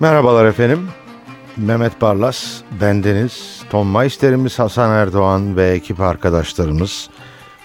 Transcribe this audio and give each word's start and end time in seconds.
Merhabalar 0.00 0.46
efendim. 0.46 0.88
Mehmet 1.56 2.00
Barlas, 2.00 2.60
bendeniz, 2.80 3.62
Tom 3.70 3.96
Meister'imiz 3.96 4.58
Hasan 4.58 4.90
Erdoğan 4.90 5.56
ve 5.56 5.70
ekip 5.70 6.00
arkadaşlarımız 6.00 7.10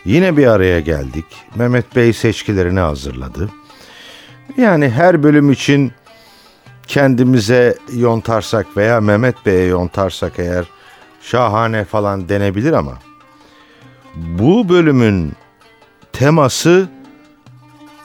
yine 0.05 0.37
bir 0.37 0.47
araya 0.47 0.79
geldik. 0.79 1.25
Mehmet 1.55 1.95
Bey 1.95 2.13
seçkilerini 2.13 2.79
hazırladı. 2.79 3.49
Yani 4.57 4.89
her 4.89 5.23
bölüm 5.23 5.51
için 5.51 5.91
kendimize 6.87 7.77
yontarsak 7.93 8.77
veya 8.77 9.01
Mehmet 9.01 9.45
Bey'e 9.45 9.65
yontarsak 9.65 10.39
eğer 10.39 10.65
şahane 11.21 11.85
falan 11.85 12.29
denebilir 12.29 12.73
ama 12.73 12.93
bu 14.15 14.69
bölümün 14.69 15.33
teması 16.13 16.89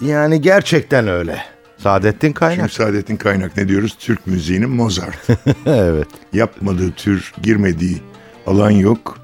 yani 0.01 0.41
gerçekten 0.41 1.09
öyle. 1.09 1.60
Saadettin 1.83 2.33
Kaynak. 2.33 2.70
Şimdi 2.70 2.73
Saadettin 2.73 3.16
Kaynak 3.16 3.57
ne 3.57 3.69
diyoruz? 3.69 3.97
Türk 3.98 4.27
müziğinin 4.27 4.71
Mozart. 4.71 5.29
evet. 5.66 6.09
Yapmadığı 6.33 6.93
tür, 6.93 7.32
girmediği 7.43 7.99
alan 8.46 8.71
yok. 8.71 9.18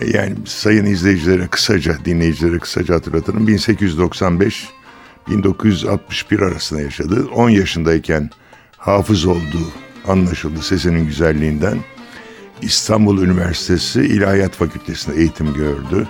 E, 0.00 0.10
Yani 0.10 0.34
sayın 0.44 0.84
izleyicilere 0.84 1.46
kısaca, 1.46 1.96
dinleyicilere 2.04 2.58
kısaca 2.58 2.94
hatırlatalım. 2.94 3.46
1895 3.46 4.68
1961 5.28 6.40
arasında 6.40 6.80
yaşadı. 6.80 7.26
10 7.34 7.50
yaşındayken 7.50 8.30
hafız 8.76 9.26
olduğu 9.26 9.72
anlaşıldı 10.08 10.62
sesinin 10.62 11.06
güzelliğinden. 11.06 11.78
İstanbul 12.62 13.22
Üniversitesi 13.22 14.00
İlahiyat 14.00 14.52
Fakültesi'nde 14.52 15.16
eğitim 15.16 15.54
gördü. 15.54 16.08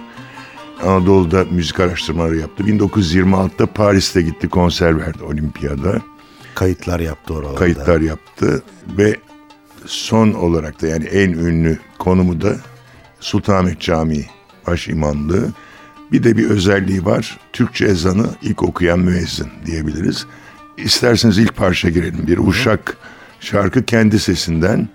Anadolu'da 0.83 1.45
müzik 1.51 1.81
araştırmaları 1.81 2.37
yaptı. 2.37 2.65
1926'da 2.65 3.67
Paris'te 3.67 4.23
gitti 4.23 4.49
konser 4.49 4.99
verdi 4.99 5.23
olimpiyada. 5.23 6.03
Kayıtlar 6.55 7.01
yaptı 7.01 7.35
oralarda. 7.35 7.59
Kayıtlar 7.59 8.01
yaptı 8.01 8.63
ve 8.99 9.17
son 9.87 10.33
olarak 10.33 10.83
da 10.83 10.87
yani 10.87 11.05
en 11.05 11.31
ünlü 11.31 11.79
konumu 11.99 12.41
da 12.41 12.57
Sultanahmet 13.21 13.81
Camii 13.81 14.27
baş 14.67 14.89
imamlığı. 14.89 15.53
Bir 16.13 16.23
de 16.23 16.37
bir 16.37 16.51
özelliği 16.51 17.05
var. 17.05 17.39
Türkçe 17.53 17.85
ezanı 17.85 18.27
ilk 18.43 18.63
okuyan 18.63 18.99
müezzin 18.99 19.49
diyebiliriz. 19.67 20.27
İsterseniz 20.77 21.39
ilk 21.39 21.57
parça 21.57 21.89
girelim. 21.89 22.27
Bir 22.27 22.39
uşak 22.39 22.97
şarkı 23.41 23.85
kendi 23.85 24.19
sesinden. 24.19 24.89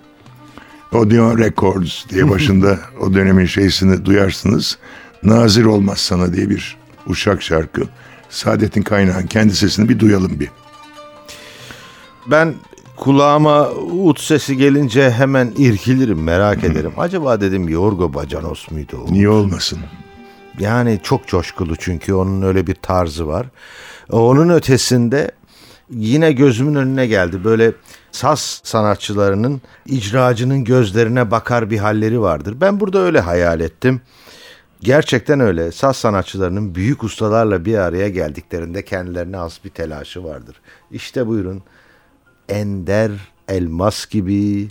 Odeon 0.92 1.38
Records 1.38 2.08
diye 2.08 2.30
başında 2.30 2.78
o 3.00 3.14
dönemin 3.14 3.46
şeysini 3.46 4.04
duyarsınız. 4.04 4.78
Nazir 5.24 5.64
olmaz 5.64 5.98
sana 5.98 6.32
diye 6.32 6.50
bir 6.50 6.76
uşak 7.06 7.42
şarkı. 7.42 7.82
Saadettin 8.30 8.82
Kaynağ'ın 8.82 9.26
kendi 9.26 9.56
sesini 9.56 9.88
bir 9.88 9.98
duyalım 9.98 10.40
bir. 10.40 10.48
Ben 12.26 12.54
kulağıma 12.96 13.70
ut 13.70 14.20
sesi 14.20 14.56
gelince 14.56 15.10
hemen 15.10 15.52
irkilirim 15.56 16.22
merak 16.22 16.64
ederim. 16.64 16.92
Acaba 16.96 17.40
dedim 17.40 17.68
Yorgo 17.68 18.14
Bacanos 18.14 18.70
muydu 18.70 19.04
o? 19.08 19.12
Niye 19.12 19.28
olmasın? 19.28 19.78
Yani 20.58 21.00
çok 21.02 21.26
coşkulu 21.26 21.76
çünkü 21.76 22.14
onun 22.14 22.42
öyle 22.42 22.66
bir 22.66 22.74
tarzı 22.74 23.26
var. 23.26 23.46
Onun 24.10 24.48
ötesinde 24.48 25.30
yine 25.90 26.32
gözümün 26.32 26.74
önüne 26.74 27.06
geldi. 27.06 27.44
Böyle 27.44 27.72
saz 28.12 28.60
sanatçılarının 28.64 29.62
icracının 29.86 30.64
gözlerine 30.64 31.30
bakar 31.30 31.70
bir 31.70 31.78
halleri 31.78 32.20
vardır. 32.20 32.56
Ben 32.60 32.80
burada 32.80 32.98
öyle 32.98 33.20
hayal 33.20 33.60
ettim. 33.60 34.00
Gerçekten 34.84 35.40
öyle. 35.40 35.72
Saz 35.72 35.96
sanatçılarının 35.96 36.74
büyük 36.74 37.04
ustalarla 37.04 37.64
bir 37.64 37.78
araya 37.78 38.08
geldiklerinde 38.08 38.84
kendilerine 38.84 39.38
az 39.38 39.60
bir 39.64 39.70
telaşı 39.70 40.24
vardır. 40.24 40.60
İşte 40.90 41.26
buyurun. 41.26 41.62
Ender 42.48 43.10
elmas 43.48 44.06
gibi 44.06 44.68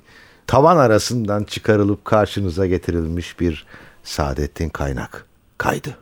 tavan 0.48 0.78
arasından 0.78 1.44
çıkarılıp 1.44 2.06
karşınıza 2.06 2.68
getirilmiş 2.68 3.40
bir 3.40 3.66
Saadettin 4.04 4.70
Kaynak 4.70 5.26
kaydı. 5.58 5.98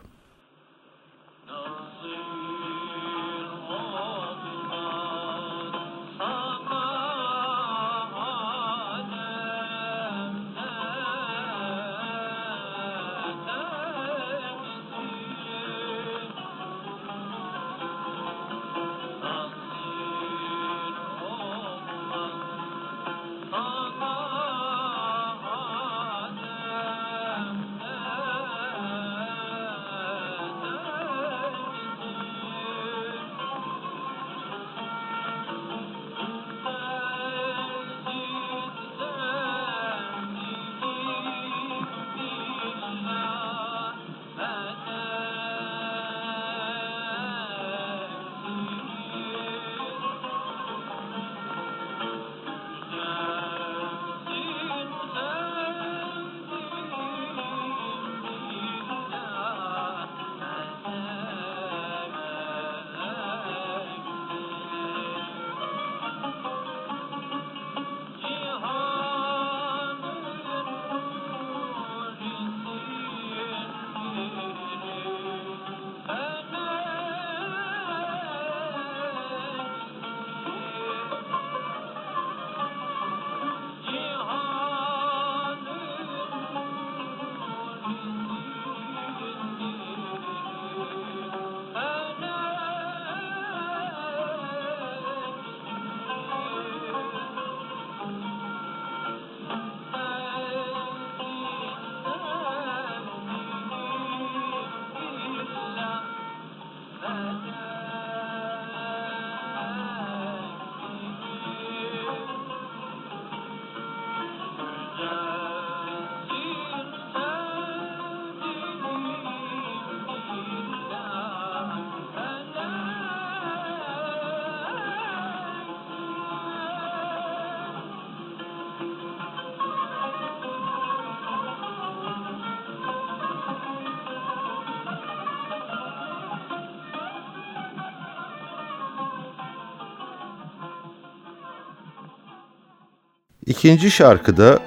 İkinci 143.52 143.92
şarkıda 143.92 144.60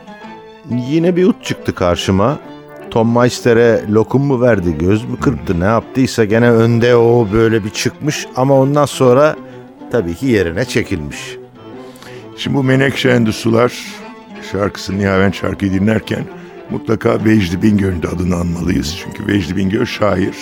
yine 0.70 1.16
bir 1.16 1.26
ut 1.26 1.44
çıktı 1.44 1.74
karşıma. 1.74 2.38
Tom 2.90 3.18
Meister'e 3.18 3.82
lokum 3.92 4.22
mu 4.22 4.40
verdi, 4.40 4.78
göz 4.78 5.04
mü 5.04 5.20
kırptı 5.20 5.60
ne 5.60 5.64
yaptıysa 5.64 6.24
gene 6.24 6.50
önde 6.50 6.96
o 6.96 7.28
böyle 7.32 7.64
bir 7.64 7.70
çıkmış 7.70 8.26
ama 8.36 8.60
ondan 8.60 8.84
sonra 8.84 9.36
tabii 9.92 10.14
ki 10.14 10.26
yerine 10.26 10.64
çekilmiş. 10.64 11.36
Şimdi 12.36 12.56
bu 12.56 12.64
Menekşe 12.64 13.08
Endi 13.08 13.32
Sular 13.32 13.72
şarkısını 14.52 14.98
Nihaven 14.98 15.30
şarkıyı 15.30 15.72
dinlerken 15.72 16.24
mutlaka 16.70 17.24
Vecdi 17.24 17.62
Bingöl'ün 17.62 18.02
de 18.02 18.08
adını 18.08 18.36
anmalıyız. 18.36 18.96
Çünkü 19.04 19.32
Vecdi 19.32 19.56
Bingöl 19.56 19.84
şair. 19.84 20.36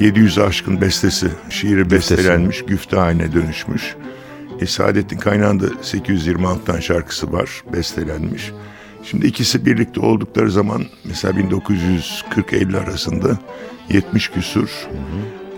700 0.00 0.38
aşkın 0.38 0.80
bestesi, 0.80 1.28
şiiri 1.50 1.90
bestelenmiş, 1.90 2.64
güftehane 2.64 3.32
dönüşmüş. 3.32 3.96
E, 4.60 4.66
Saadettin 4.66 5.18
Kaynağ'ın 5.18 5.60
da 5.60 5.66
826'dan 5.66 6.80
şarkısı 6.80 7.32
var, 7.32 7.62
bestelenmiş. 7.72 8.52
Şimdi 9.02 9.26
ikisi 9.26 9.66
birlikte 9.66 10.00
oldukları 10.00 10.50
zaman 10.50 10.84
mesela 11.04 11.40
1940-50 11.40 12.78
arasında 12.78 13.38
70 13.90 14.28
küsur 14.28 14.88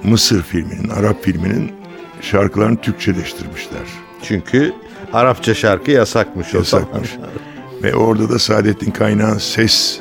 Mısır 0.04 0.42
filminin, 0.42 0.88
Arap 0.88 1.24
filminin 1.24 1.72
şarkılarını 2.20 2.76
Türkçeleştirmişler. 2.76 3.82
Çünkü 4.22 4.72
Arapça 5.12 5.54
şarkı 5.54 5.90
yasakmış 5.90 6.54
o 6.54 6.64
zaman. 6.64 6.84
Yasakmış. 6.84 7.10
Ve 7.82 7.94
orada 7.94 8.28
da 8.28 8.38
Saadettin 8.38 8.90
Kaynağ'ın 8.90 9.38
ses 9.38 10.00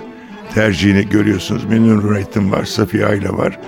tercihini 0.53 1.09
görüyorsunuz. 1.09 1.63
Memnun 1.65 1.97
Nurettin 1.97 2.51
var, 2.51 2.65
Safiye 2.65 3.05
Ayla 3.05 3.37
var, 3.37 3.59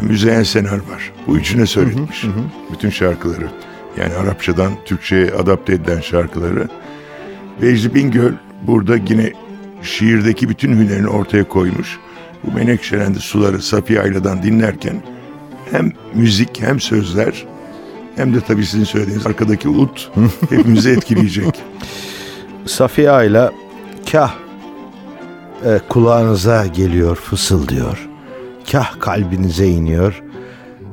Müzeyyen 0.00 0.42
Senar 0.42 0.76
var. 0.76 1.12
Bu 1.26 1.36
üçüne 1.36 1.66
söyletmiş 1.66 2.24
bütün 2.72 2.90
şarkıları. 2.90 3.48
Yani 3.98 4.14
Arapçadan 4.14 4.72
Türkçe'ye 4.84 5.30
adapte 5.30 5.72
edilen 5.72 6.00
şarkıları. 6.00 6.68
Vecdi 7.62 7.94
Bingöl 7.94 8.32
burada 8.62 8.96
yine 9.08 9.32
şiirdeki 9.82 10.48
bütün 10.48 10.72
hünerini 10.72 11.08
ortaya 11.08 11.48
koymuş. 11.48 11.98
Bu 12.44 12.56
Menekşelendi 12.56 13.20
suları 13.20 13.62
Safiye 13.62 14.00
Ayla'dan 14.00 14.42
dinlerken 14.42 15.02
hem 15.70 15.92
müzik 16.14 16.62
hem 16.62 16.80
sözler 16.80 17.46
hem 18.16 18.34
de 18.34 18.40
tabii 18.40 18.66
sizin 18.66 18.84
söylediğiniz 18.84 19.26
arkadaki 19.26 19.68
ut 19.68 20.10
hepimizi 20.50 20.90
etkileyecek. 20.90 21.62
Safiye 22.66 23.10
Ayla 23.10 23.52
kah 24.12 24.34
e, 25.64 25.80
kulağınıza 25.88 26.66
geliyor 26.66 27.16
fısıldıyor. 27.16 28.08
Kah 28.72 29.00
kalbinize 29.00 29.66
iniyor. 29.66 30.22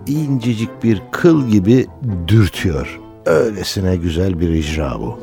İncecik 0.08 0.84
bir 0.84 1.02
kıl 1.12 1.48
gibi 1.48 1.86
dürtüyor. 2.28 3.00
Öylesine 3.26 3.96
güzel 3.96 4.40
bir 4.40 4.50
icra 4.50 5.00
bu. 5.00 5.20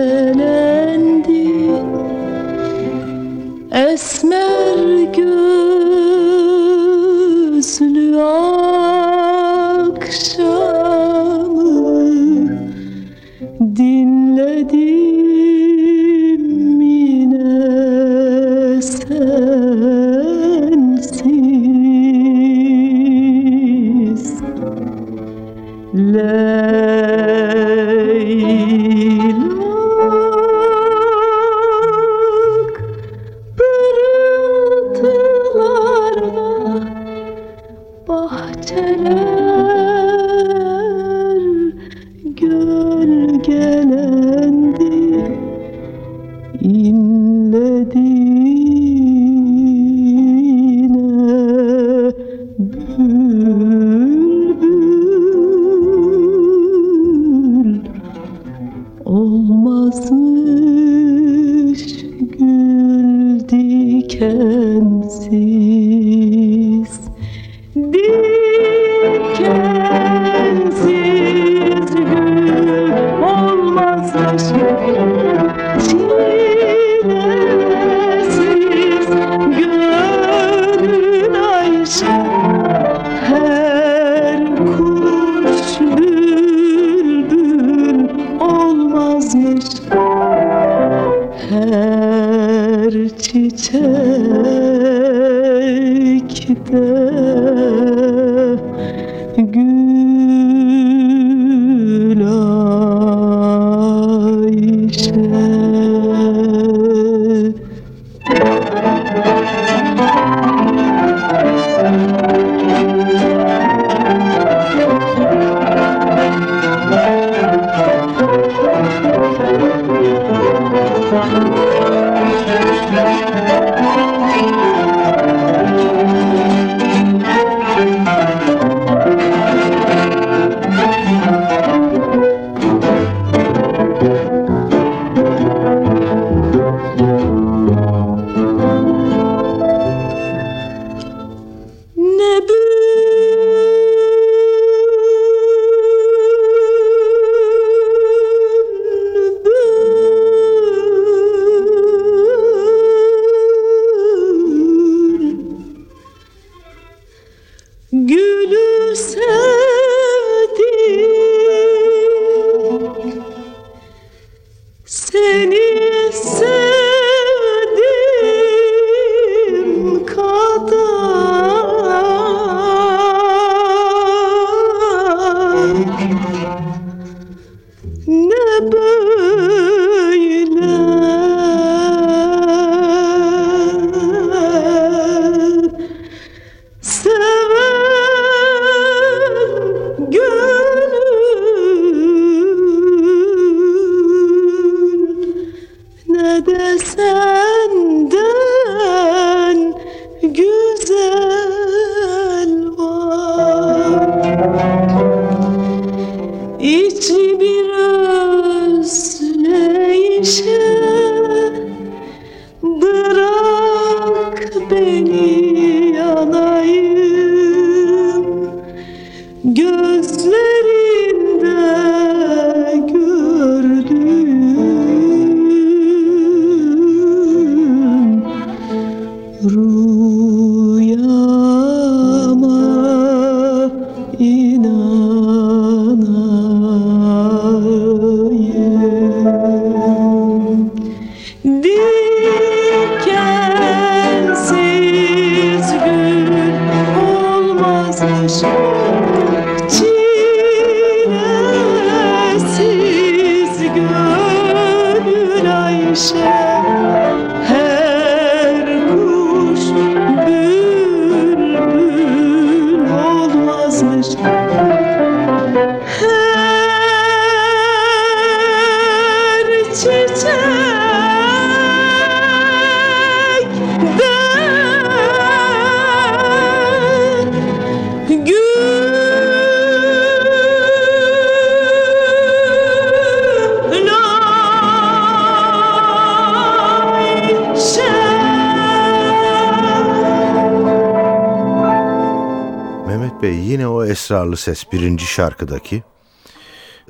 esrarlı 294.34 294.36
ses 294.36 294.72
birinci 294.72 295.06
şarkıdaki 295.06 295.82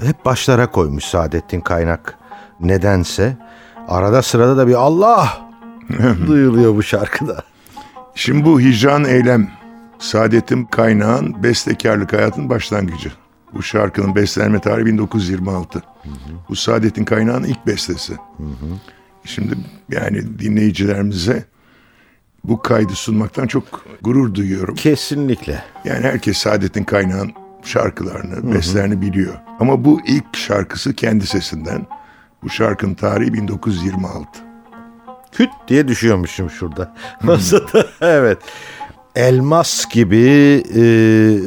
hep 0.00 0.24
başlara 0.24 0.70
koymuş 0.70 1.04
Saadettin 1.04 1.60
Kaynak 1.60 2.18
nedense 2.60 3.36
arada 3.88 4.22
sırada 4.22 4.56
da 4.56 4.66
bir 4.66 4.74
Allah 4.74 5.48
duyuluyor 6.26 6.74
bu 6.74 6.82
şarkıda. 6.82 7.42
Şimdi 8.14 8.44
bu 8.44 8.60
hicran 8.60 9.04
eylem 9.04 9.50
Saadettin 9.98 10.64
Kaynağ'ın 10.64 11.42
bestekarlık 11.42 12.12
hayatının 12.12 12.48
başlangıcı. 12.48 13.12
Bu 13.52 13.62
şarkının 13.62 14.14
bestelenme 14.14 14.60
tarihi 14.60 14.86
1926. 14.86 15.82
Bu 16.48 16.56
Saadettin 16.56 17.04
Kaynağ'ın 17.04 17.44
ilk 17.44 17.66
bestesi. 17.66 18.16
Şimdi 19.24 19.54
yani 19.90 20.38
dinleyicilerimize 20.38 21.44
bu 22.44 22.62
kaydı 22.62 22.92
sunmaktan 22.92 23.46
çok 23.46 23.64
gurur 24.02 24.34
duyuyorum. 24.34 24.74
Kesinlikle. 24.74 25.74
Yani 25.84 26.04
herkes 26.04 26.38
Saadettin 26.38 26.84
Kaynağ'ın 26.84 27.32
şarkılarını, 27.62 28.54
bestelerini 28.54 29.00
biliyor. 29.00 29.34
Ama 29.60 29.84
bu 29.84 30.00
ilk 30.06 30.36
şarkısı 30.36 30.94
kendi 30.94 31.26
sesinden. 31.26 31.86
Bu 32.42 32.50
şarkının 32.50 32.94
tarihi 32.94 33.32
1926. 33.32 34.28
Küt 35.32 35.50
diye 35.68 35.88
düşüyormuşum 35.88 36.50
şurada. 36.50 36.94
Masada 37.22 37.86
evet. 38.00 38.38
Elmas 39.16 39.86
gibi 39.86 40.62
e, 40.74 40.82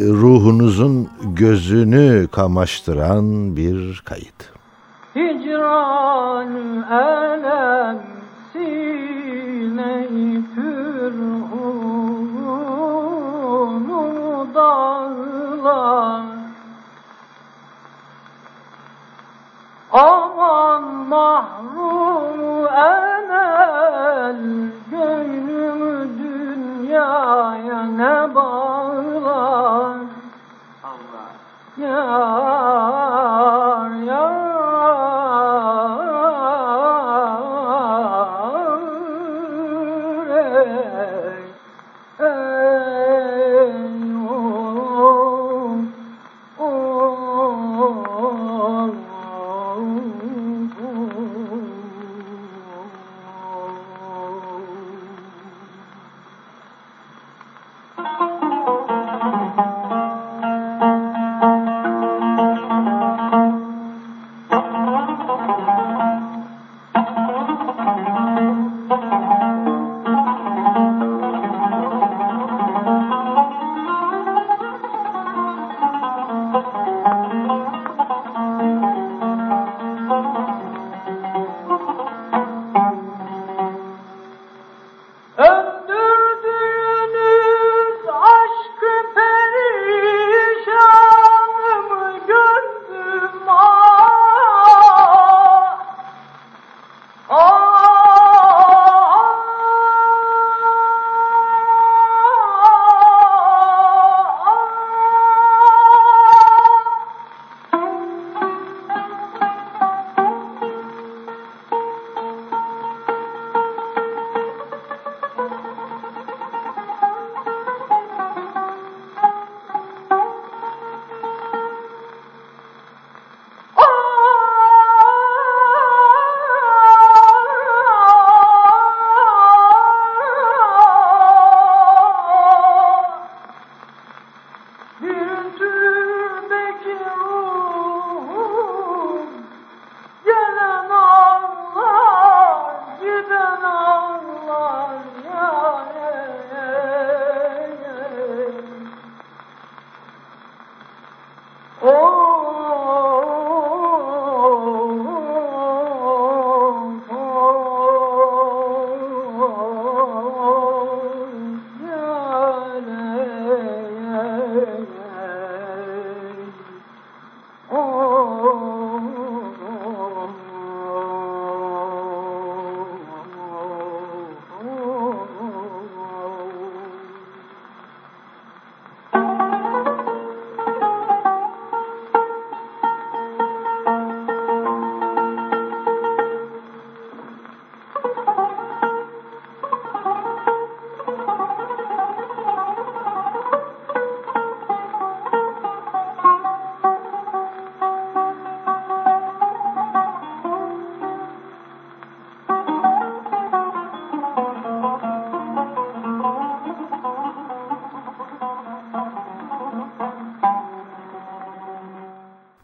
ruhunuzun 0.09 1.09
gözünü 1.23 2.27
kamaştıran 2.31 3.55
bir 3.55 4.01
kayıt. 4.05 4.51
Hicran 5.15 6.53
elem 6.91 7.97
pürhunu 10.55 11.36
dağlar. 14.57 16.21
Aman 19.91 20.83
mahrum 20.83 22.67
enel 22.67 24.41
Gönlümü 24.91 26.09
dünyaya 26.19 27.83
ne 27.83 28.35
bağlar. 28.35 29.97
Yar 31.77 32.71
yar 34.05 34.46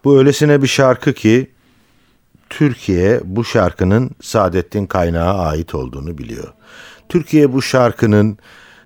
Bu 0.03 0.17
öylesine 0.17 0.61
bir 0.61 0.67
şarkı 0.67 1.13
ki 1.13 1.51
Türkiye 2.49 3.21
bu 3.23 3.43
şarkının 3.43 4.11
Saadettin 4.21 4.85
Kaynağı 4.85 5.37
ait 5.37 5.75
olduğunu 5.75 6.17
biliyor. 6.17 6.53
Türkiye 7.09 7.53
bu 7.53 7.61
şarkının 7.61 8.37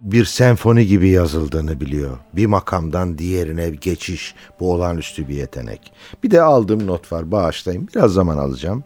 bir 0.02 0.26
senfoni 0.26 0.88
gibi 0.88 1.10
yazıldığını 1.10 1.82
biliyor. 1.82 2.18
Bir 2.34 2.46
makamdan 2.46 3.18
diğerine 3.18 3.70
geçiş 3.70 4.36
bu 4.60 4.74
olağanüstü 4.74 5.28
bir 5.28 5.36
yetenek. 5.36 5.92
Bir 6.24 6.32
de 6.32 6.42
aldığım 6.42 6.88
not 6.88 7.12
var 7.12 7.32
bağışlayın 7.32 7.88
biraz 7.88 8.14
zaman 8.14 8.38
alacağım. 8.38 8.84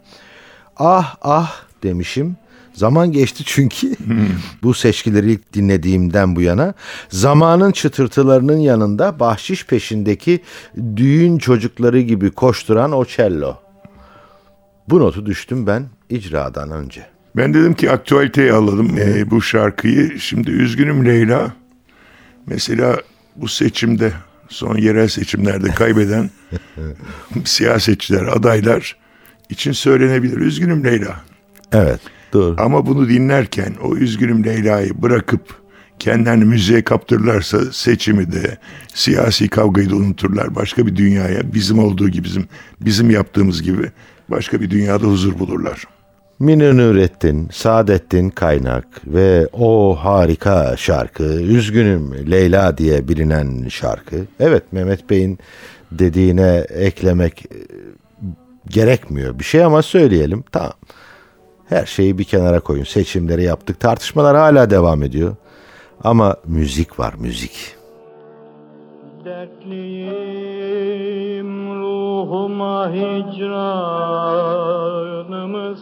Ah 0.78 1.16
ah 1.22 1.64
demişim. 1.84 2.38
Zaman 2.74 3.12
geçti 3.12 3.44
çünkü 3.46 3.96
bu 4.63 4.74
seçkileri 4.74 5.32
ilk 5.32 5.54
dinlediğimden 5.54 6.36
bu 6.36 6.42
yana 6.42 6.74
zamanın 7.10 7.72
çıtırtılarının 7.72 8.58
yanında 8.58 9.20
bahşiş 9.20 9.66
peşindeki 9.66 10.40
düğün 10.96 11.38
çocukları 11.38 12.01
gibi 12.01 12.32
koşturan 12.32 12.92
o 12.92 13.06
cello. 13.06 13.58
Bu 14.90 15.00
notu 15.00 15.25
düştüm 15.25 15.68
ben 15.68 15.86
icradan 16.10 16.72
önce. 16.72 17.06
Ben 17.36 17.54
dedim 17.54 17.74
ki 17.74 17.92
aktualiteye 17.92 18.54
alalım 18.54 18.98
e, 18.98 19.32
bu 19.32 19.42
şarkıyı. 19.42 20.20
Şimdi 20.20 20.51
üzgünüm 20.51 21.06
Leyla. 21.06 21.54
Mesela 22.46 22.98
bu 23.36 23.48
seçimde 23.48 24.13
son 24.50 24.78
yerel 24.78 25.08
seçimlerde 25.08 25.72
kaybeden 25.75 26.30
siyasetçiler, 27.46 28.24
adaylar 28.24 28.98
için 29.50 29.72
söylenebilir. 29.72 30.38
Üzgünüm 30.38 30.84
Leyla. 30.84 31.22
Evet 31.72 32.01
doğru. 32.34 32.56
Ama 32.58 32.86
bunu 32.86 33.10
dinlerken 33.10 33.74
o 33.84 33.96
üzgünüm 33.96 34.46
Leyla'yı 34.46 35.02
bırakıp 35.02 35.62
kendilerini 36.00 36.46
müziğe 36.46 36.82
kaptırırlarsa 36.82 37.60
seçimi 37.72 38.32
de 38.32 38.58
siyasi 38.94 39.50
kavgayı 39.50 39.90
da 39.90 39.96
unuturlar. 39.96 40.56
Başka 40.56 40.86
bir 40.86 40.96
dünyaya 40.96 41.54
bizim 41.54 41.80
olduğu 41.80 42.10
gibi 42.10 42.24
bizim 42.24 42.48
bizim 42.82 43.10
yaptığımız 43.10 43.64
gibi 43.64 43.92
başka 44.30 44.62
bir 44.62 44.70
dünyada 44.70 45.08
huzur 45.08 45.40
bulurlar. 45.40 45.84
Münir 46.40 46.78
Nurettin, 46.78 47.50
Saadettin 47.52 48.29
Kaynak 48.29 48.86
ve 49.08 49.48
o 49.53 49.98
harika 50.00 50.77
şarkı 50.77 51.24
Üzgünüm 51.24 52.32
Leyla 52.32 52.77
diye 52.77 53.08
bilinen 53.08 53.68
şarkı. 53.70 54.16
Evet 54.40 54.64
Mehmet 54.72 55.10
Bey'in 55.10 55.40
dediğine 55.92 56.66
eklemek 56.70 57.46
e, 57.46 57.58
gerekmiyor 58.68 59.40
bir 59.40 59.44
şey 59.44 59.64
ama 59.64 59.82
söyleyelim. 59.82 60.44
Tamam. 60.51 60.74
Her 61.72 61.86
şeyi 61.86 62.18
bir 62.18 62.24
kenara 62.24 62.60
koyun. 62.60 62.84
Seçimleri 62.84 63.44
yaptık. 63.44 63.79
Tartışmalar 63.79 64.38
hala 64.38 64.70
devam 64.70 65.03
ediyor. 65.03 65.36
Ama 66.03 66.36
müzik 66.46 67.00
var 67.00 67.14
müzik. 67.20 67.75
Dertliyim 69.25 70.22
ruhuma 71.81 72.90
hicranımı 72.94 73.38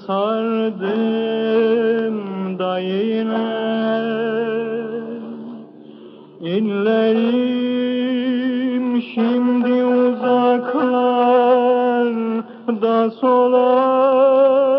sardım 0.07 0.89
da 2.59 2.79
yine 2.79 3.69
İnlerim 6.41 7.41
şimdi 9.01 9.83
uzaklarda 9.83 10.41
solan 13.11 14.78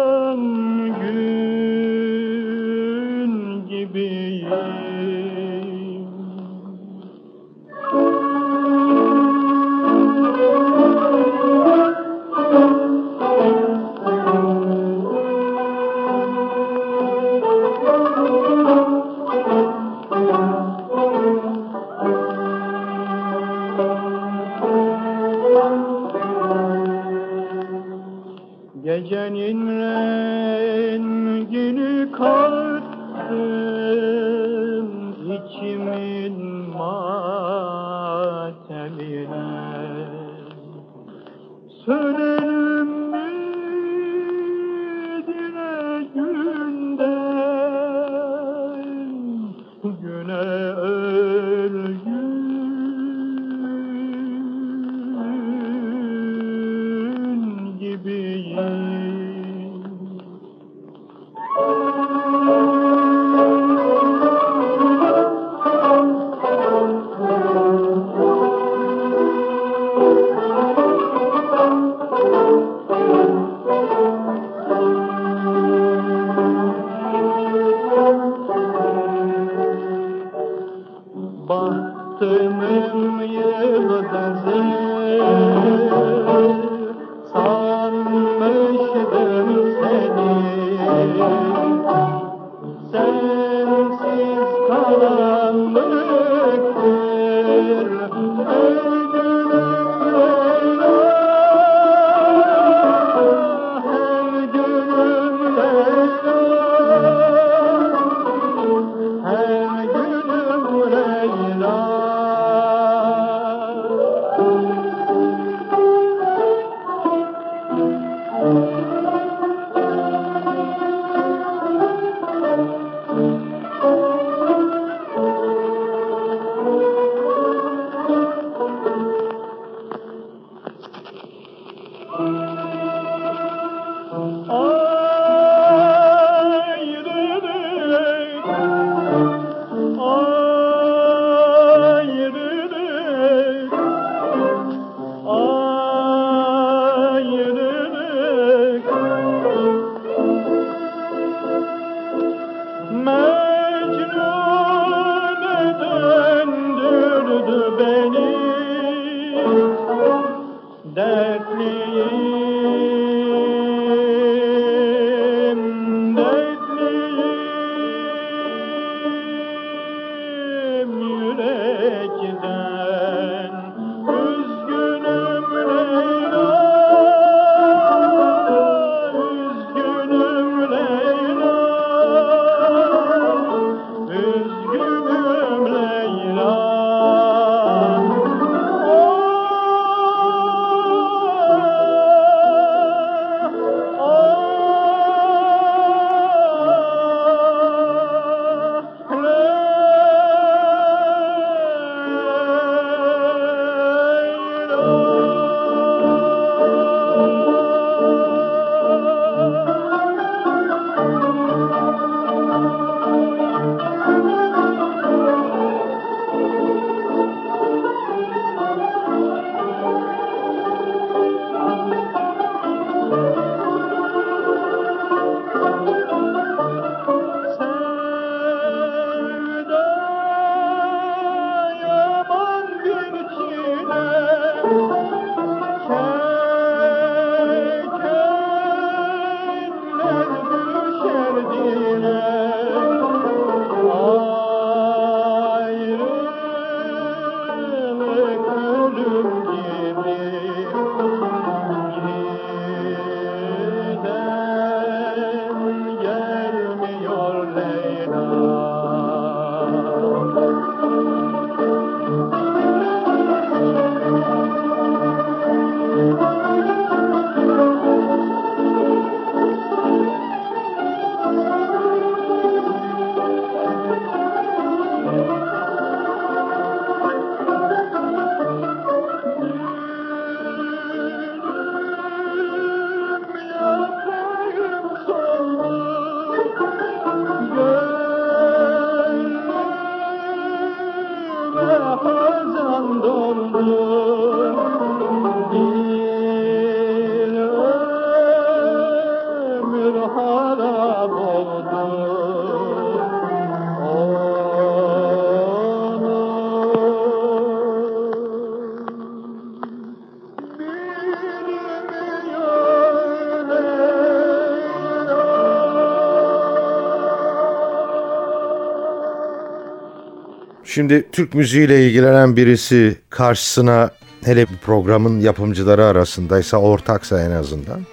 Şimdi 320.72 321.08
Türk 321.12 321.34
müziğiyle 321.34 321.86
ilgilenen 321.86 322.36
birisi 322.36 322.96
karşısına 323.08 323.90
hele 324.24 324.48
bir 324.48 324.56
programın 324.56 325.20
yapımcıları 325.20 325.84
arasındaysa 325.84 326.56
ortaksa 326.56 327.22
en 327.22 327.30
azından 327.30 327.86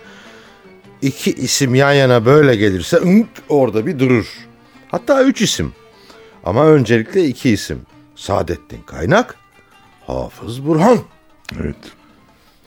iki 1.02 1.34
isim 1.34 1.76
yan 1.76 1.94
yana 1.94 2.26
böyle 2.26 2.56
gelirse 2.56 3.00
orada 3.50 3.86
bir 3.86 4.00
durur. 4.00 4.26
Hatta 4.88 5.24
üç 5.24 5.42
isim. 5.42 5.74
Ama 6.44 6.66
öncelikle 6.66 7.26
iki 7.26 7.50
isim. 7.50 7.82
Saadettin 8.16 8.82
Kaynak, 8.86 9.36
Hafız 10.08 10.66
Burhan. 10.68 11.00
Evet. 11.62 11.78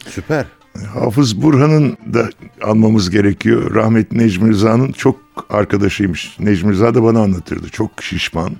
Süper. 0.07 0.47
Hafız 0.95 1.43
Burhan'ın 1.43 1.97
da 2.15 2.29
almamız 2.63 3.11
gerekiyor. 3.11 3.75
Rahmetli 3.75 4.19
Necmi 4.19 4.51
Rıza'nın 4.51 4.93
çok 4.93 5.21
arkadaşıymış. 5.51 6.37
Necmi 6.41 6.73
Rıza 6.73 6.95
da 6.95 7.03
bana 7.03 7.21
anlatırdı. 7.21 7.69
Çok 7.69 8.03
şişman. 8.03 8.57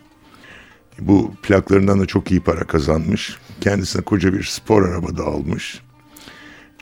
Bu 1.01 1.33
plaklarından 1.43 2.01
da 2.01 2.07
çok 2.07 2.31
iyi 2.31 2.41
para 2.41 2.65
kazanmış. 2.65 3.37
Kendisine 3.61 4.03
koca 4.03 4.33
bir 4.33 4.43
spor 4.43 4.89
araba 4.89 5.17
da 5.17 5.25
almış. 5.25 5.81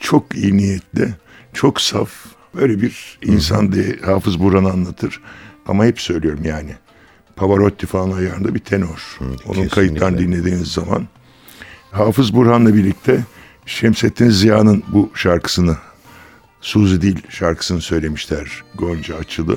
Çok 0.01 0.35
iyi 0.35 0.57
niyetli, 0.57 1.15
çok 1.53 1.81
saf. 1.81 2.11
Böyle 2.55 2.83
bir 2.83 3.19
insan 3.23 3.73
diye 3.73 3.97
Hafız 4.05 4.41
Burhan 4.41 4.65
anlatır. 4.65 5.21
Ama 5.67 5.85
hep 5.85 6.01
söylüyorum 6.01 6.45
yani. 6.45 6.77
Pavarotti 7.37 7.87
falan 7.87 8.11
ayarında 8.11 8.55
bir 8.55 8.61
tenor. 8.61 9.19
Onun 9.21 9.37
kesinlikle. 9.37 9.69
kayıtlarını 9.69 10.19
dinlediğiniz 10.19 10.69
zaman. 10.69 11.09
Hafız 11.91 12.35
Burhan'la 12.35 12.75
birlikte 12.75 13.25
Şemsettin 13.67 14.31
Ziya'nın 14.31 14.85
bu 14.89 15.11
şarkısını 15.15 15.77
Suzi 16.61 17.03
Dil 17.03 17.17
şarkısını 17.29 17.81
söylemişler 17.81 18.63
Gonca 18.75 19.17
Açılı. 19.17 19.57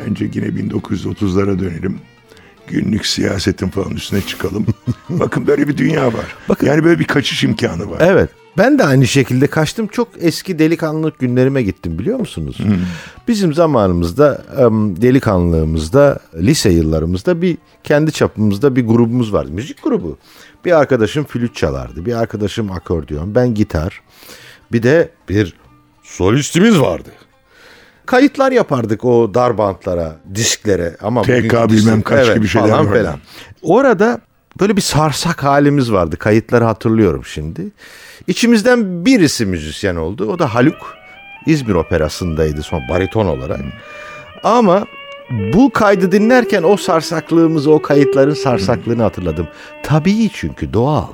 Bence 0.00 0.30
yine 0.34 0.46
1930'lara 0.46 1.58
dönelim. 1.58 1.98
Günlük 2.72 3.06
siyasetin 3.06 3.68
falan 3.68 3.90
üstüne 3.90 4.20
çıkalım. 4.20 4.66
Bakın 5.08 5.46
böyle 5.46 5.68
bir 5.68 5.76
dünya 5.76 6.06
var. 6.06 6.34
Bakın- 6.48 6.66
Yani 6.66 6.84
böyle 6.84 6.98
bir 6.98 7.04
kaçış 7.04 7.44
imkanı 7.44 7.90
var. 7.90 7.98
Evet. 8.00 8.30
Ben 8.58 8.78
de 8.78 8.84
aynı 8.84 9.06
şekilde 9.06 9.46
kaçtım. 9.46 9.86
Çok 9.86 10.08
eski 10.20 10.58
delikanlılık 10.58 11.18
günlerime 11.18 11.62
gittim 11.62 11.98
biliyor 11.98 12.18
musunuz? 12.18 12.58
Bizim 13.28 13.54
zamanımızda 13.54 14.44
em, 14.58 15.02
delikanlılığımızda 15.02 16.20
lise 16.36 16.70
yıllarımızda 16.70 17.42
bir 17.42 17.58
kendi 17.84 18.12
çapımızda 18.12 18.76
bir 18.76 18.86
grubumuz 18.86 19.32
vardı. 19.32 19.50
Müzik 19.52 19.82
grubu. 19.82 20.18
Bir 20.64 20.78
arkadaşım 20.78 21.24
flüt 21.24 21.54
çalardı. 21.54 22.06
Bir 22.06 22.12
arkadaşım 22.20 22.72
akordeon. 22.72 23.34
Ben 23.34 23.54
gitar. 23.54 24.00
Bir 24.72 24.82
de 24.82 25.10
bir 25.28 25.54
solistimiz 26.02 26.80
vardı. 26.80 27.08
Kayıtlar 28.06 28.52
yapardık 28.52 29.04
o 29.04 29.34
dar 29.34 29.58
bantlara, 29.58 30.16
disklere 30.34 30.96
ama 31.02 31.22
TK 31.22 31.68
bilmem 31.68 32.02
kaç 32.02 32.34
gibi 32.34 32.48
şeyler 32.48 32.68
falan 32.68 32.86
var. 32.90 32.98
falan. 32.98 33.18
Orada 33.62 34.20
böyle 34.60 34.76
bir 34.76 34.82
sarsak 34.82 35.44
halimiz 35.44 35.92
vardı. 35.92 36.16
Kayıtları 36.16 36.64
hatırlıyorum 36.64 37.24
şimdi. 37.24 37.62
İçimizden 38.26 39.04
birisi 39.04 39.46
müzisyen 39.46 39.96
oldu. 39.96 40.32
O 40.32 40.38
da 40.38 40.54
Haluk. 40.54 40.94
İzmir 41.46 41.74
Operası'ndaydı 41.74 42.62
son 42.62 42.82
bariton 42.90 43.26
olarak. 43.26 43.60
Ama 44.42 44.86
bu 45.54 45.70
kaydı 45.70 46.12
dinlerken 46.12 46.62
o 46.62 46.76
sarsaklığımızı, 46.76 47.72
o 47.72 47.82
kayıtların 47.82 48.34
sarsaklığını 48.34 49.02
hatırladım. 49.02 49.48
Tabii 49.82 50.30
çünkü 50.32 50.72
doğal. 50.72 51.06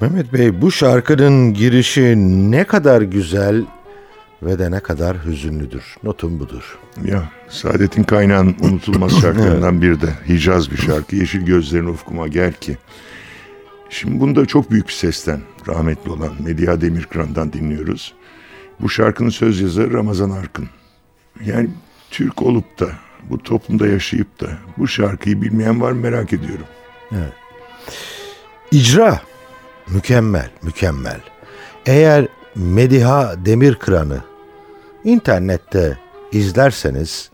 Mehmet 0.00 0.32
Bey 0.32 0.62
bu 0.62 0.72
şarkının 0.72 1.54
girişi 1.54 2.14
ne 2.50 2.64
kadar 2.64 3.02
güzel 3.02 3.64
ve 4.42 4.58
de 4.58 4.70
ne 4.70 4.80
kadar 4.80 5.24
hüzünlüdür. 5.24 5.96
Notum 6.02 6.40
budur. 6.40 6.78
Ya 7.04 7.30
Saadet'in 7.48 8.02
kaynağın 8.02 8.56
unutulmaz 8.60 9.20
şarkılarından 9.20 9.82
biri 9.82 10.00
de 10.00 10.08
Hicaz 10.28 10.70
bir 10.70 10.76
şarkı. 10.76 11.16
Yeşil 11.16 11.40
gözlerin 11.40 11.86
ufkuma 11.86 12.28
gel 12.28 12.52
ki. 12.52 12.78
Şimdi 13.90 14.20
bunu 14.20 14.36
da 14.36 14.46
çok 14.46 14.70
büyük 14.70 14.88
bir 14.88 14.92
sesten 14.92 15.40
rahmetli 15.68 16.10
olan 16.10 16.32
Medya 16.44 16.80
Demirkıran'dan 16.80 17.52
dinliyoruz. 17.52 18.14
Bu 18.80 18.88
şarkının 18.88 19.30
söz 19.30 19.60
yazarı 19.60 19.92
Ramazan 19.92 20.30
Arkın. 20.30 20.68
Yani 21.44 21.70
Türk 22.10 22.42
olup 22.42 22.80
da 22.80 22.88
bu 23.30 23.42
toplumda 23.42 23.86
yaşayıp 23.86 24.40
da 24.40 24.46
bu 24.78 24.88
şarkıyı 24.88 25.42
bilmeyen 25.42 25.80
var 25.80 25.92
merak 25.92 26.32
ediyorum. 26.32 26.66
İcra 28.72 29.20
mükemmel, 29.88 30.50
mükemmel. 30.62 31.20
Eğer 31.86 32.28
Mediha 32.54 33.46
Demirkıran'ı 33.46 34.20
İnternette 35.04 35.98
izlerseniz 36.32 37.30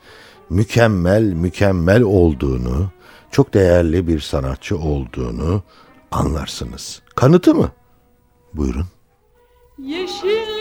mükemmel 0.50 1.22
mükemmel 1.22 2.02
olduğunu, 2.02 2.90
çok 3.30 3.54
değerli 3.54 4.08
bir 4.08 4.20
sanatçı 4.20 4.78
olduğunu 4.78 5.62
anlarsınız. 6.10 7.02
Kanıtı 7.14 7.54
mı? 7.54 7.72
Buyurun. 8.54 8.86
Yeşil 9.78 10.51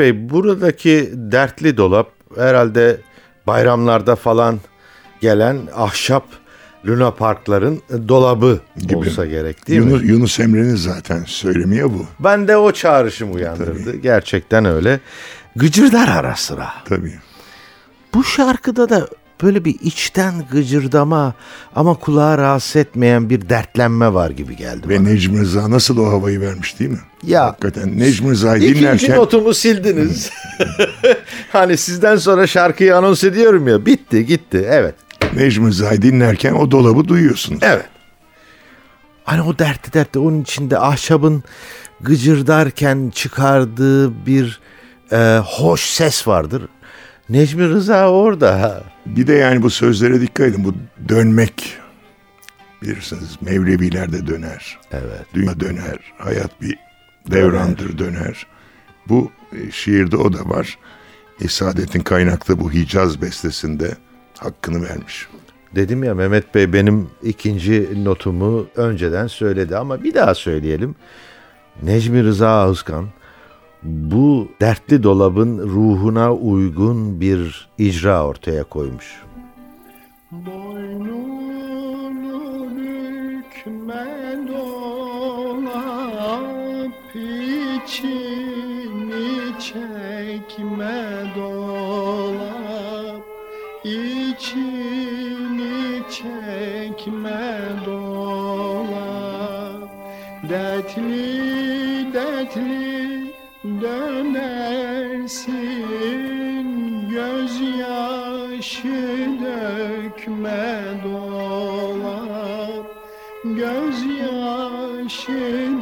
Bey 0.00 0.30
buradaki 0.30 1.10
dertli 1.14 1.76
dolap 1.76 2.10
herhalde 2.36 3.00
bayramlarda 3.46 4.16
falan 4.16 4.60
gelen 5.20 5.58
ahşap 5.76 6.24
Luna 6.86 7.10
Parkların 7.10 7.82
dolabı 8.08 8.60
Gibi. 8.76 8.96
olsa 8.96 9.26
gerek 9.26 9.68
değil 9.68 9.80
Yunus, 9.80 10.02
mi? 10.02 10.08
Yunus 10.08 10.40
Emre'nin 10.40 10.76
zaten 10.76 11.24
söylemi 11.26 11.76
ya 11.76 11.90
bu. 11.90 12.06
Ben 12.20 12.48
de 12.48 12.56
o 12.56 12.72
çağrışım 12.72 13.34
uyandırdı. 13.34 13.96
Gerçekten 13.96 14.64
öyle. 14.64 15.00
Gıcırdar 15.56 16.08
ara 16.08 16.36
sıra. 16.36 16.68
Tabii. 16.84 17.14
Bu 18.14 18.24
şarkıda 18.24 18.88
da 18.88 19.08
böyle 19.42 19.64
bir 19.64 19.76
içten 19.80 20.34
gıcırdama 20.50 21.34
ama 21.76 21.94
kulağa 21.94 22.38
rahatsız 22.38 22.76
etmeyen 22.76 23.30
bir 23.30 23.48
dertlenme 23.48 24.14
var 24.14 24.30
gibi 24.30 24.56
geldi 24.56 24.88
Ve 24.88 24.98
bana. 24.98 25.08
Necmi 25.08 25.40
Rıza 25.40 25.70
nasıl 25.70 25.98
o 25.98 26.06
havayı 26.06 26.40
vermiş 26.40 26.78
değil 26.80 26.90
mi? 26.90 27.00
Ya. 27.26 27.44
Hakikaten 27.44 27.98
Necmi 27.98 28.30
Rıza'yı 28.30 28.62
İkinci 28.62 28.80
dinlerken 28.80 29.16
notumu 29.16 29.54
sildiniz. 29.54 30.30
hani 31.52 31.76
sizden 31.76 32.16
sonra 32.16 32.46
şarkıyı 32.46 32.96
anons 32.96 33.24
ediyorum 33.24 33.68
ya. 33.68 33.86
Bitti 33.86 34.26
gitti. 34.26 34.66
Evet. 34.70 34.94
Necmi 35.36 35.68
Rıza'yı 35.68 36.02
dinlerken 36.02 36.52
o 36.52 36.70
dolabı 36.70 37.08
duyuyorsunuz. 37.08 37.60
Evet. 37.62 37.86
Hani 39.24 39.42
o 39.42 39.58
dertli 39.58 39.92
dertli 39.92 40.20
onun 40.20 40.42
içinde 40.42 40.78
ahşabın 40.78 41.44
gıcırdarken 42.00 43.12
çıkardığı 43.14 44.26
bir 44.26 44.60
e, 45.12 45.40
hoş 45.44 45.80
ses 45.80 46.28
vardır. 46.28 46.62
Necmi 47.28 47.68
Rıza 47.68 48.10
orada. 48.10 48.82
Bir 49.16 49.26
de 49.26 49.32
yani 49.32 49.62
bu 49.62 49.70
sözlere 49.70 50.20
dikkat 50.20 50.46
edin. 50.46 50.64
Bu 50.64 50.74
dönmek 51.08 51.78
bilirsiniz 52.82 53.38
Mevleviler 53.40 54.12
de 54.12 54.26
döner. 54.26 54.78
Evet. 54.92 55.26
Dünya 55.34 55.60
döner. 55.60 55.98
Hayat 56.18 56.62
bir 56.62 56.78
devrandır 57.30 57.98
döner. 57.98 58.46
Bu 59.08 59.30
e, 59.52 59.70
şiirde 59.70 60.16
o 60.16 60.32
da 60.32 60.48
var. 60.48 60.78
E, 61.40 61.48
Saadet'in 61.48 62.00
kaynakta 62.00 62.60
bu 62.60 62.72
Hicaz 62.72 63.22
bestesinde 63.22 63.96
hakkını 64.38 64.82
vermiş. 64.88 65.28
Dedim 65.74 66.04
ya 66.04 66.14
Mehmet 66.14 66.54
Bey 66.54 66.72
benim 66.72 67.10
ikinci 67.22 68.04
notumu 68.04 68.66
önceden 68.76 69.26
söyledi 69.26 69.76
ama 69.76 70.04
bir 70.04 70.14
daha 70.14 70.34
söyleyelim. 70.34 70.94
Necmi 71.82 72.24
Rıza 72.24 72.48
Ağızkan 72.48 73.08
bu 73.82 74.48
dertli 74.60 75.02
dolabın 75.02 75.58
ruhuna 75.58 76.34
uygun 76.34 77.20
bir 77.20 77.68
icra 77.78 78.26
ortaya 78.26 78.64
koymuş. 78.64 79.22
Boynunu 80.32 81.60
bükme 82.76 84.06
dolap 84.48 85.70
içini 87.14 88.20
çekme 89.60 91.24
dolap 91.36 93.22
içini 93.84 94.90
çekme 96.10 97.60
dolap 97.86 99.10
Dertli 100.50 101.29
dönersin 105.20 107.08
gözyaşı 107.10 108.88
dökme 109.40 110.82
dolap 111.04 112.86
gözyaşı 113.44 114.60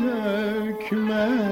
dökme 0.04 1.47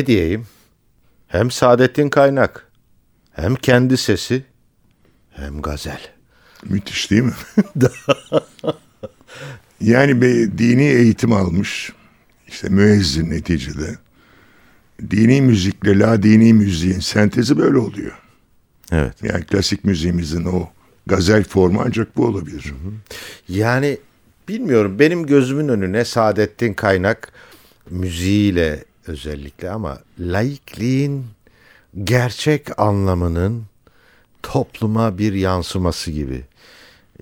Ne 0.00 0.06
diyeyim? 0.06 0.46
Hem 1.28 1.50
Saadettin 1.50 2.08
Kaynak, 2.08 2.66
hem 3.32 3.54
kendi 3.54 3.96
sesi, 3.96 4.44
hem 5.30 5.62
gazel. 5.62 6.00
Müthiş 6.64 7.10
değil 7.10 7.22
mi? 7.22 7.32
yani 9.80 10.22
bir 10.22 10.58
dini 10.58 10.84
eğitim 10.84 11.32
almış. 11.32 11.92
İşte 12.48 12.68
müezzin 12.68 13.30
neticede. 13.30 13.98
Dini 15.10 15.42
müzikle 15.42 15.98
la 15.98 16.22
dini 16.22 16.54
müziğin 16.54 17.00
sentezi 17.00 17.58
böyle 17.58 17.78
oluyor. 17.78 18.18
Evet. 18.92 19.14
Yani 19.22 19.44
klasik 19.44 19.84
müziğimizin 19.84 20.44
o 20.44 20.68
gazel 21.06 21.44
formu 21.44 21.82
ancak 21.86 22.16
bu 22.16 22.26
olabilir. 22.26 22.74
Yani 23.48 23.98
bilmiyorum 24.48 24.98
benim 24.98 25.26
gözümün 25.26 25.68
önüne 25.68 26.04
Saadettin 26.04 26.74
Kaynak 26.74 27.32
müziğiyle 27.90 28.89
özellikle 29.10 29.70
ama 29.70 29.98
laikliğin 30.18 31.26
gerçek 32.04 32.80
anlamının 32.80 33.62
topluma 34.42 35.18
bir 35.18 35.32
yansıması 35.32 36.10
gibi. 36.10 36.44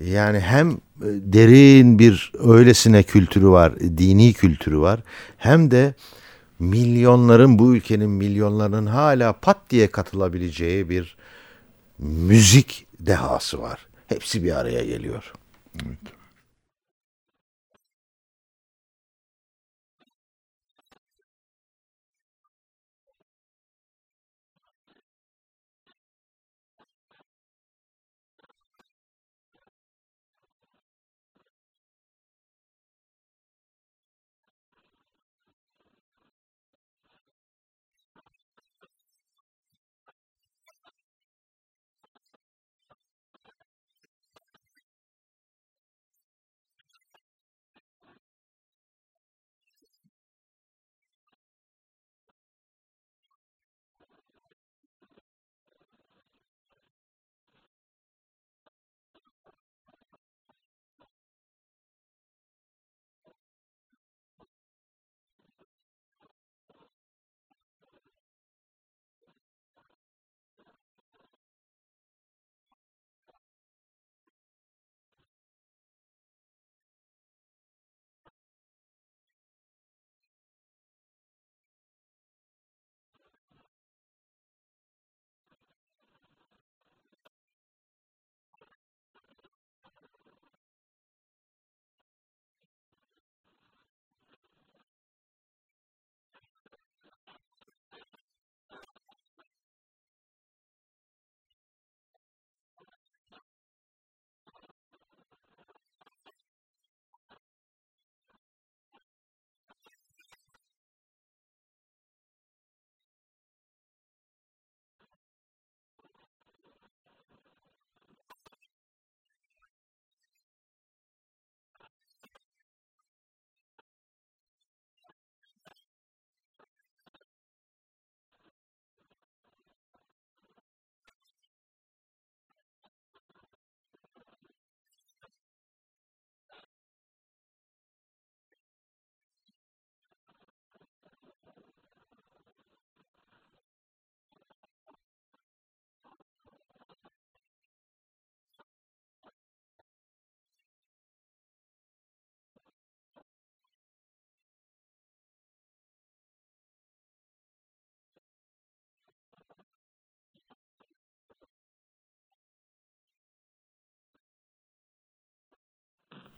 Yani 0.05 0.39
hem 0.39 0.71
e, 0.71 0.77
derin 1.03 1.99
bir 1.99 2.31
öylesine 2.39 3.03
kültürü 3.03 3.47
var, 3.47 3.79
dini 3.79 4.33
kültürü 4.33 4.79
var. 4.79 4.99
Hem 5.37 5.71
de 5.71 5.93
milyonların 6.59 7.59
bu 7.59 7.75
ülkenin 7.75 8.09
milyonlarının 8.09 8.85
hala 8.85 9.33
pat 9.33 9.57
diye 9.69 9.87
katılabileceği 9.87 10.89
bir 10.89 11.17
müzik 11.99 12.85
dehası 12.99 13.61
var. 13.61 13.87
Hepsi 14.07 14.43
bir 14.43 14.59
araya 14.59 14.85
geliyor. 14.85 15.33
Evet. 15.85 16.18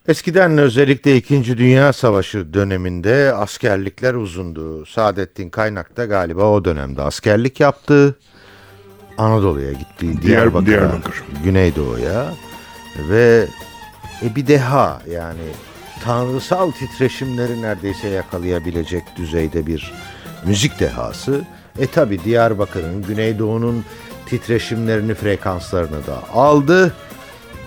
Eskiden 0.07 0.57
özellikle 0.57 1.17
2. 1.17 1.57
Dünya 1.57 1.93
Savaşı 1.93 2.53
döneminde 2.53 3.33
askerlikler 3.33 4.13
uzundu. 4.13 4.85
Saadettin 4.85 5.49
Kaynak 5.49 5.97
da 5.97 6.05
galiba 6.05 6.43
o 6.51 6.65
dönemde 6.65 7.01
askerlik 7.01 7.59
yaptı. 7.59 8.15
Anadolu'ya 9.17 9.71
gitti. 9.71 10.21
Diyarbakır'a, 10.21 10.65
Diyarbakır. 10.65 11.23
Güneydoğu'ya 11.43 12.33
ve 13.09 13.47
e, 14.23 14.35
bir 14.35 14.47
deha 14.47 15.01
yani 15.11 15.47
tanrısal 16.03 16.71
titreşimleri 16.71 17.61
neredeyse 17.61 18.07
yakalayabilecek 18.07 19.03
düzeyde 19.17 19.67
bir 19.67 19.93
müzik 20.45 20.79
dehası. 20.79 21.41
E 21.79 21.87
tabi 21.87 22.23
Diyarbakır'ın, 22.23 23.01
Güneydoğu'nun 23.01 23.85
titreşimlerini, 24.25 25.13
frekanslarını 25.13 26.07
da 26.07 26.29
aldı. 26.33 26.93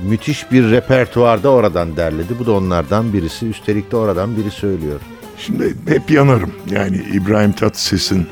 Müthiş 0.02 0.52
bir 0.52 0.70
repertuar 0.70 1.42
da 1.42 1.48
oradan 1.48 1.96
derledi. 1.96 2.38
Bu 2.38 2.46
da 2.46 2.52
onlardan 2.52 3.12
birisi. 3.12 3.46
Üstelik 3.46 3.92
de 3.92 3.96
oradan 3.96 4.36
biri 4.36 4.50
söylüyor. 4.50 5.00
Şimdi 5.38 5.74
hep 5.88 6.10
yanarım. 6.10 6.52
Yani 6.70 6.96
İbrahim 7.12 7.52
Tatlıses'in 7.52 8.26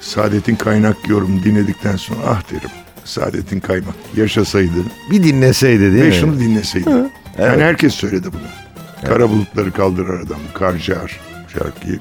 Saadet'in 0.00 0.56
kaynak 0.56 1.08
yorum 1.08 1.44
dinledikten 1.44 1.96
sonra 1.96 2.20
ah 2.26 2.42
derim. 2.50 2.70
Saadet'in 3.04 3.60
kaymak 3.60 3.94
yaşasaydı 4.16 4.70
Bir 5.10 5.22
dinleseydi 5.22 5.92
değil 5.92 6.04
ve 6.04 6.08
mi? 6.08 6.14
şunu 6.14 6.40
dinleseydi. 6.40 6.90
Yani 7.38 7.62
herkes 7.62 7.94
söyledi 7.94 8.28
bunu. 8.32 9.08
Kara 9.08 9.30
bulutları 9.30 9.72
kaldırar 9.72 10.20
adam, 10.20 10.38
kar 10.54 10.74
yağar 10.88 11.20
şarkıyı. 11.52 12.00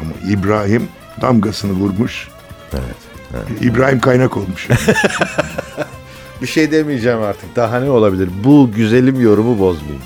Ama 0.00 0.10
İbrahim 0.30 0.88
damgasını 1.20 1.72
vurmuş. 1.72 2.28
Evet. 2.72 2.96
İbrahim 3.60 4.00
kaynak 4.00 4.36
olmuş. 4.36 4.68
Bir 6.42 6.46
şey 6.46 6.70
demeyeceğim 6.70 7.22
artık. 7.22 7.56
Daha 7.56 7.80
ne 7.80 7.90
olabilir? 7.90 8.28
Bu 8.44 8.70
güzelim 8.76 9.20
yorumu 9.20 9.58
bozmayayım. 9.58 10.02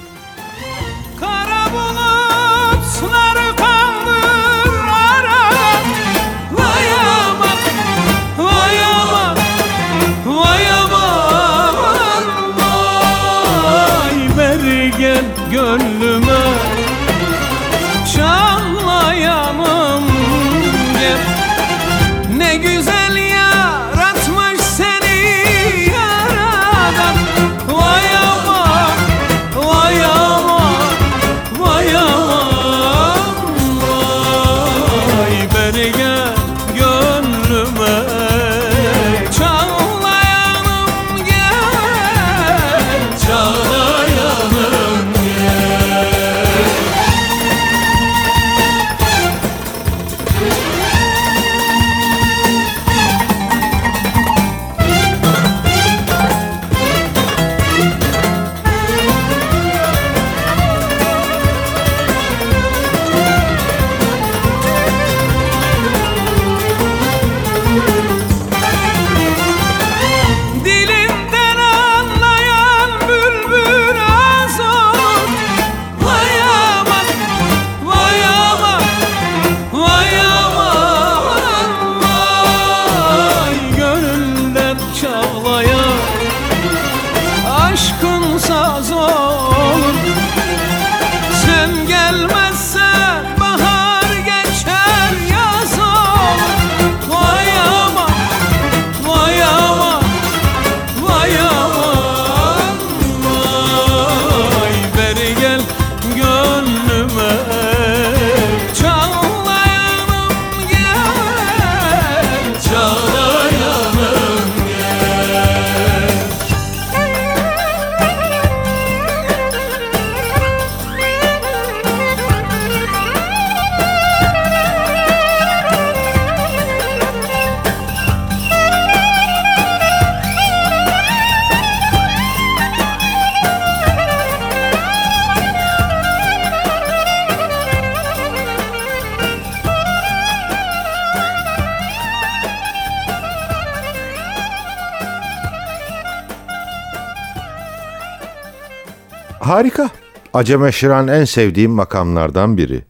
Harika. 149.60 149.90
Aceme 150.34 150.72
Şiran 150.72 151.08
en 151.08 151.24
sevdiğim 151.24 151.70
makamlardan 151.70 152.56
biri. 152.56 152.84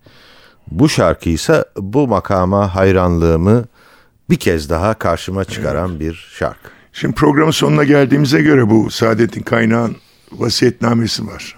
Bu 0.70 0.88
şarkıysa 0.88 1.64
bu 1.76 2.08
makama 2.08 2.74
hayranlığımı 2.74 3.64
bir 4.30 4.36
kez 4.36 4.70
daha 4.70 4.94
karşıma 4.94 5.44
çıkaran 5.44 6.00
bir 6.00 6.30
şarkı. 6.38 6.68
Şimdi 6.92 7.14
programın 7.14 7.50
sonuna 7.50 7.84
geldiğimize 7.84 8.42
göre 8.42 8.70
bu 8.70 8.90
Saadet'in 8.90 9.42
kaynağın 9.42 9.96
vasiyetnamesi 10.32 11.26
var. 11.26 11.56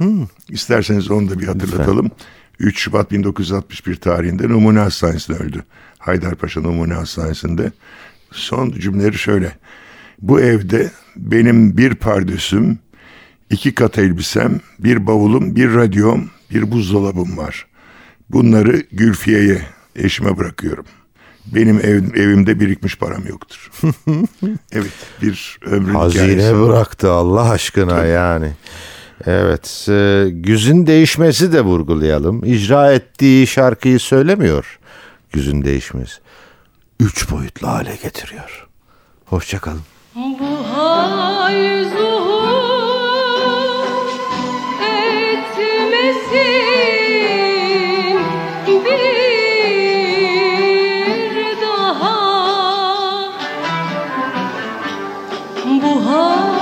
İsterseniz 0.48 1.10
onu 1.10 1.30
da 1.30 1.38
bir 1.38 1.46
hatırlatalım. 1.46 2.10
3 2.58 2.78
Şubat 2.78 3.10
1961 3.10 3.96
tarihinde 3.96 4.48
Numune 4.48 4.78
Hastanesi'nde 4.78 5.36
öldü. 5.36 5.62
Haydarpaşa 5.98 6.60
Numune 6.60 6.94
Hastanesi'nde. 6.94 7.72
Son 8.32 8.70
cümleleri 8.70 9.18
şöyle. 9.18 9.52
Bu 10.22 10.40
evde 10.40 10.90
benim 11.16 11.76
bir 11.76 11.94
pardösüm, 11.94 12.78
iki 13.52 13.74
kat 13.74 13.98
elbisem, 13.98 14.60
bir 14.78 15.06
bavulum, 15.06 15.56
bir 15.56 15.74
radyom, 15.74 16.30
bir 16.50 16.70
buzdolabım 16.72 17.36
var. 17.36 17.66
Bunları 18.30 18.82
Gülfiye'ye, 18.92 19.62
eşime 19.96 20.36
bırakıyorum. 20.36 20.84
Benim 21.46 21.76
ev- 21.78 22.14
evimde 22.16 22.60
birikmiş 22.60 22.98
param 22.98 23.26
yoktur. 23.26 23.70
evet 24.72 24.92
bir 25.22 25.58
ömrün 25.66 25.94
Hazine 25.94 26.22
hikayesi. 26.22 26.60
bıraktı 26.60 27.10
Allah 27.12 27.50
aşkına 27.50 28.04
yani. 28.04 28.52
Evet, 29.26 29.86
e, 29.88 30.26
güzün 30.30 30.86
değişmesi 30.86 31.52
de 31.52 31.60
vurgulayalım. 31.60 32.44
İcra 32.44 32.92
ettiği 32.92 33.46
şarkıyı 33.46 34.00
söylemiyor 34.00 34.78
güzün 35.32 35.64
değişmesi. 35.64 36.14
Üç 37.00 37.30
boyutlu 37.30 37.68
hale 37.68 37.96
getiriyor. 38.02 38.66
Hoşçakalın. 39.26 39.80
Bu 40.14 40.46
hal 40.76 41.81
Bu 55.64 56.06
hal 56.06 56.61